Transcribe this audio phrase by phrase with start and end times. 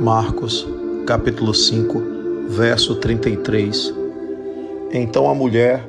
[0.00, 0.66] Marcos,
[1.06, 2.02] capítulo 5,
[2.48, 3.92] verso 33.
[4.90, 5.86] Então a mulher,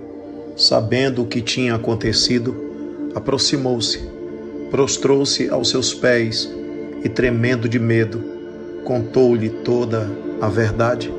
[0.57, 2.54] sabendo o que tinha acontecido,
[3.16, 4.02] aproximou-se,
[4.70, 6.54] prostrou-se aos seus pés
[7.05, 8.21] e, tremendo de medo,
[8.84, 11.09] contou-lhe toda a verdade.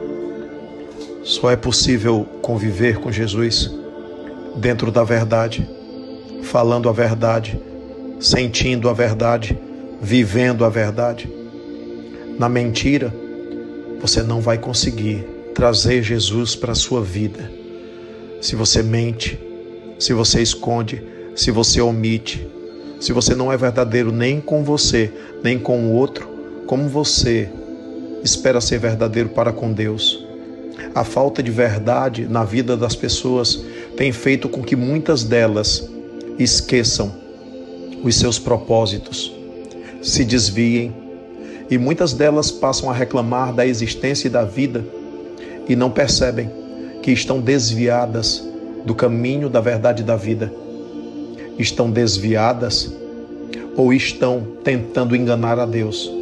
[1.25, 3.75] Só é possível conviver com Jesus
[4.57, 5.67] dentro da verdade,
[6.43, 7.59] falando a verdade,
[8.21, 9.59] sentindo a verdade,
[9.99, 11.42] vivendo a verdade.
[12.43, 13.15] Na mentira,
[14.01, 15.25] você não vai conseguir
[15.55, 17.49] trazer Jesus para a sua vida.
[18.41, 19.39] Se você mente,
[19.97, 21.05] se você esconde,
[21.37, 22.45] se você omite,
[22.99, 26.29] se você não é verdadeiro nem com você, nem com o outro,
[26.67, 27.49] como você
[28.25, 30.27] espera ser verdadeiro para com Deus?
[30.97, 33.65] A falta de verdade na vida das pessoas
[33.97, 35.89] tem feito com que muitas delas
[36.41, 37.15] esqueçam
[38.03, 39.33] os seus propósitos,
[40.03, 41.02] se desviem
[41.73, 44.85] e muitas delas passam a reclamar da existência e da vida
[45.67, 46.51] e não percebem
[47.03, 48.47] que estão desviadas
[48.85, 50.53] do caminho da verdade da vida.
[51.59, 52.95] Estão desviadas
[53.75, 56.13] ou estão tentando enganar a Deus.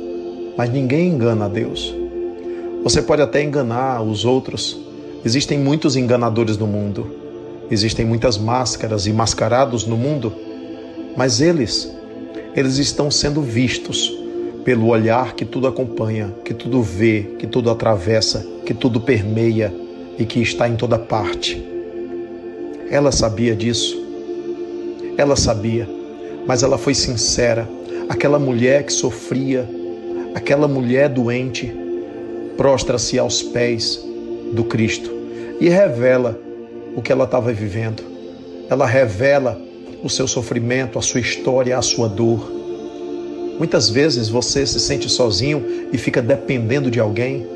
[0.56, 1.92] Mas ninguém engana a Deus.
[2.84, 4.78] Você pode até enganar os outros.
[5.24, 7.12] Existem muitos enganadores no mundo.
[7.68, 10.32] Existem muitas máscaras e mascarados no mundo,
[11.16, 11.92] mas eles
[12.54, 14.20] eles estão sendo vistos
[14.64, 19.72] pelo olhar que tudo acompanha, que tudo vê, que tudo atravessa, que tudo permeia
[20.18, 21.62] e que está em toda parte.
[22.90, 23.98] Ela sabia disso.
[25.16, 25.88] Ela sabia,
[26.46, 27.68] mas ela foi sincera.
[28.08, 29.68] Aquela mulher que sofria,
[30.34, 31.72] aquela mulher doente,
[32.56, 34.04] prostra-se aos pés
[34.52, 35.10] do Cristo
[35.60, 36.38] e revela
[36.96, 38.02] o que ela estava vivendo.
[38.68, 39.60] Ela revela
[40.02, 42.59] o seu sofrimento, a sua história, a sua dor.
[43.60, 47.46] Muitas vezes você se sente sozinho e fica dependendo de alguém.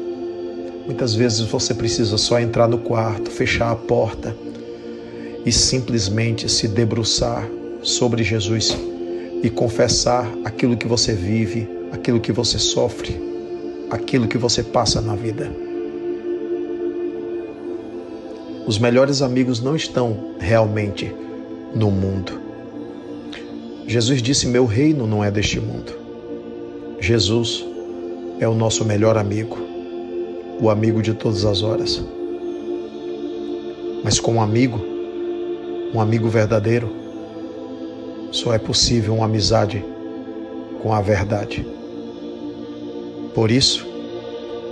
[0.84, 4.36] Muitas vezes você precisa só entrar no quarto, fechar a porta
[5.46, 7.48] e simplesmente se debruçar
[7.82, 8.76] sobre Jesus
[9.42, 13.18] e confessar aquilo que você vive, aquilo que você sofre,
[13.88, 15.50] aquilo que você passa na vida.
[18.66, 21.10] Os melhores amigos não estão realmente
[21.74, 22.43] no mundo.
[23.86, 25.92] Jesus disse: Meu reino não é deste mundo.
[27.00, 27.64] Jesus
[28.40, 29.58] é o nosso melhor amigo,
[30.60, 32.02] o amigo de todas as horas.
[34.02, 34.80] Mas com um amigo,
[35.94, 36.90] um amigo verdadeiro,
[38.30, 39.84] só é possível uma amizade
[40.82, 41.66] com a verdade.
[43.34, 43.86] Por isso,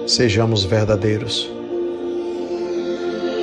[0.06, 1.50] sejamos verdadeiros.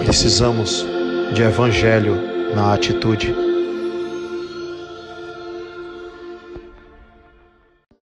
[0.04, 0.86] Precisamos
[1.34, 2.16] de evangelho
[2.56, 3.49] na atitude.